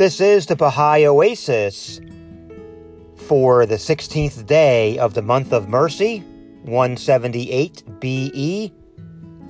This 0.00 0.18
is 0.18 0.46
the 0.46 0.56
Baha'i 0.56 1.04
Oasis 1.04 2.00
for 3.16 3.66
the 3.66 3.74
16th 3.74 4.46
day 4.46 4.96
of 4.96 5.12
the 5.12 5.20
month 5.20 5.52
of 5.52 5.68
mercy, 5.68 6.20
178 6.62 8.00
BE, 8.00 8.72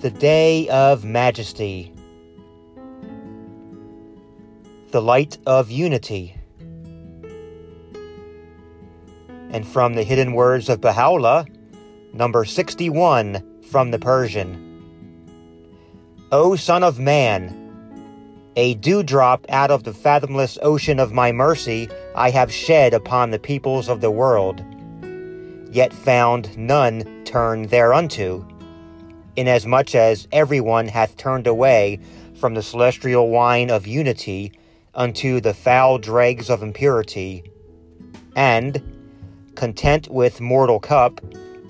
the 0.00 0.10
day 0.10 0.68
of 0.68 1.04
majesty, 1.04 1.94
the 4.90 5.00
light 5.00 5.38
of 5.46 5.70
unity. 5.70 6.34
And 9.52 9.64
from 9.64 9.94
the 9.94 10.02
hidden 10.02 10.32
words 10.32 10.68
of 10.68 10.80
Baha'u'llah, 10.80 11.46
number 12.12 12.44
61 12.44 13.62
from 13.70 13.92
the 13.92 14.00
Persian. 14.00 14.66
O 16.32 16.56
Son 16.56 16.82
of 16.82 16.98
Man, 16.98 17.59
a 18.56 18.74
dewdrop 18.74 19.46
out 19.48 19.70
of 19.70 19.84
the 19.84 19.92
fathomless 19.92 20.58
ocean 20.62 20.98
of 20.98 21.12
my 21.12 21.32
mercy 21.32 21.88
I 22.14 22.30
have 22.30 22.52
shed 22.52 22.94
upon 22.94 23.30
the 23.30 23.38
peoples 23.38 23.88
of 23.88 24.00
the 24.00 24.10
world, 24.10 24.64
yet 25.72 25.92
found 25.92 26.56
none 26.58 27.24
turn 27.24 27.68
thereunto, 27.68 28.46
inasmuch 29.36 29.94
as 29.94 30.26
everyone 30.32 30.88
hath 30.88 31.16
turned 31.16 31.46
away 31.46 32.00
from 32.34 32.54
the 32.54 32.62
celestial 32.62 33.28
wine 33.30 33.70
of 33.70 33.86
unity 33.86 34.52
unto 34.94 35.40
the 35.40 35.54
foul 35.54 35.98
dregs 35.98 36.50
of 36.50 36.62
impurity, 36.62 37.44
and, 38.34 38.82
content 39.54 40.08
with 40.08 40.40
mortal 40.40 40.80
cup, 40.80 41.20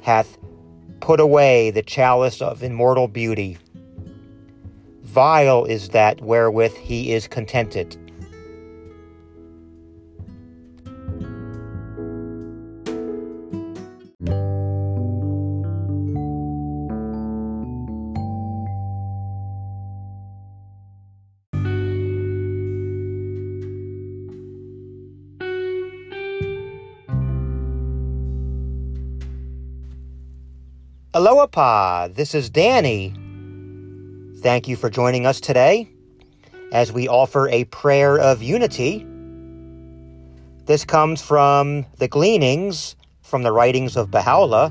hath 0.03 0.39
put 1.01 1.21
away 1.21 1.71
the 1.71 1.83
chalice 1.83 2.41
of 2.41 2.63
immortal 2.63 3.09
beauty. 3.09 3.59
Vile 5.11 5.65
is 5.65 5.89
that 5.89 6.21
wherewith 6.21 6.77
he 6.77 7.13
is 7.13 7.27
contented. 7.27 7.97
Aloha, 31.13 32.07
this 32.07 32.33
is 32.33 32.49
Danny. 32.49 33.13
Thank 34.43 34.69
you 34.69 34.77
for 34.77 34.89
joining 34.89 35.27
us 35.27 35.39
today 35.39 35.87
as 36.73 36.91
we 36.91 37.09
offer 37.09 37.47
a 37.51 37.65
prayer 37.65 38.19
of 38.19 38.43
unity. 38.43 39.07
This 40.65 40.83
comes 40.87 41.21
from 41.21 41.85
the 41.99 42.09
gleanings 42.09 42.97
from 43.21 43.43
the 43.43 43.53
writings 43.53 43.99
of 43.99 44.11
Baha'u'llah, 44.11 44.71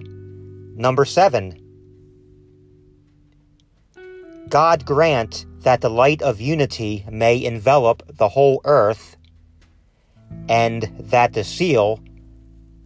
number 0.76 1.06
seven. 1.06 1.54
God 4.50 4.86
grant 4.86 5.46
that 5.60 5.82
the 5.82 5.90
light 5.92 6.24
of 6.24 6.42
unity 6.42 7.06
may 7.12 7.44
envelop 7.44 8.02
the 8.18 8.28
whole 8.28 8.62
earth, 8.66 9.18
and 10.48 10.92
that 11.00 11.34
the 11.34 11.44
seal, 11.44 12.00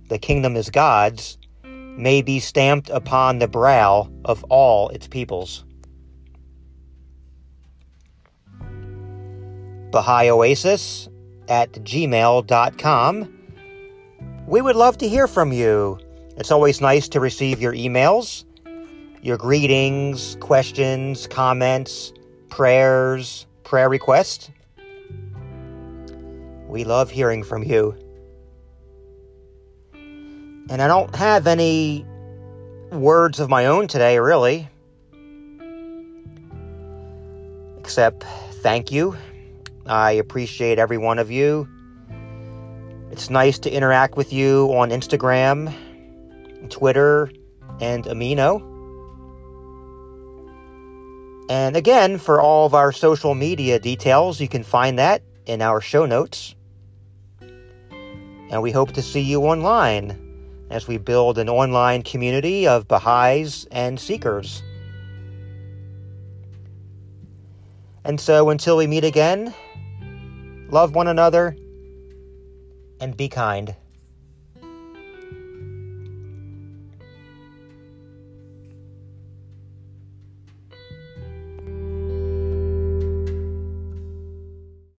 the 0.10 0.20
kingdom 0.20 0.58
is 0.58 0.70
God's, 0.70 1.38
may 1.64 2.22
be 2.22 2.42
stamped 2.42 2.90
upon 2.90 3.40
the 3.40 3.48
brow 3.48 4.12
of 4.26 4.44
all 4.50 4.90
its 4.90 5.08
peoples. 5.08 5.64
Baha'i 9.94 10.30
Oasis 10.30 11.08
at 11.48 11.72
gmail.com. 11.72 13.40
We 14.48 14.60
would 14.60 14.76
love 14.76 14.98
to 14.98 15.08
hear 15.08 15.28
from 15.28 15.54
you. 15.54 16.00
It's 16.36 16.52
always 16.52 16.82
nice 16.82 17.08
to 17.10 17.20
receive 17.20 17.62
your 17.62 17.74
emails, 17.74 18.44
your 19.22 19.38
greetings, 19.38 20.36
questions, 20.40 21.28
comments, 21.28 22.12
prayers, 22.50 23.46
prayer 23.64 23.88
requests. 23.88 24.50
We 26.68 26.84
love 26.84 27.12
hearing 27.12 27.44
from 27.44 27.62
you. 27.62 27.96
And 29.94 30.82
I 30.82 30.88
don't 30.88 31.16
have 31.16 31.46
any 31.46 32.04
words 32.92 33.40
of 33.40 33.48
my 33.48 33.68
own 33.68 33.88
today, 33.88 34.18
really. 34.18 34.68
Except 37.78 38.24
thank 38.64 38.92
you. 38.92 39.16
I 39.86 40.12
appreciate 40.14 40.80
every 40.80 40.98
one 40.98 41.20
of 41.20 41.30
you. 41.30 41.68
It's 43.12 43.30
nice 43.30 43.60
to 43.60 43.72
interact 43.72 44.16
with 44.16 44.32
you 44.32 44.68
on 44.74 44.90
Instagram, 44.90 45.74
Twitter, 46.70 47.30
and 47.80 48.06
Amino. 48.06 48.70
And 51.50 51.76
again, 51.76 52.18
for 52.18 52.42
all 52.42 52.66
of 52.66 52.74
our 52.74 52.92
social 52.92 53.36
media 53.36 53.78
details, 53.78 54.40
you 54.40 54.48
can 54.48 54.64
find 54.64 54.98
that 54.98 55.22
in 55.46 55.62
our 55.62 55.82
show 55.82 56.06
notes. 56.06 56.56
And 57.42 58.62
we 58.62 58.72
hope 58.72 58.94
to 58.94 59.02
see 59.02 59.22
you 59.22 59.42
online 59.42 60.20
as 60.70 60.88
we 60.88 60.98
build 60.98 61.38
an 61.38 61.50
online 61.50 62.02
community 62.04 62.68
of 62.68 62.88
Baha'is 62.88 63.68
and 63.72 64.00
Seekers. 64.00 64.64
And 68.06 68.20
so 68.20 68.50
until 68.50 68.78
we 68.78 68.88
meet 68.88 69.04
again, 69.04 69.54
love 70.74 70.96
one 70.96 71.08
another, 71.08 71.56
and 73.00 73.16
be 73.16 73.30
kind. 73.30 73.76